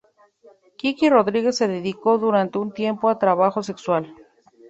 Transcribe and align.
Kiki 0.77 1.09
Rodríguez 1.09 1.57
se 1.57 1.67
dedicó 1.67 2.17
durante 2.17 2.57
un 2.57 2.71
tiempo 2.73 3.07
al 3.07 3.19
trabajo 3.19 3.61
sexual. 3.61 4.11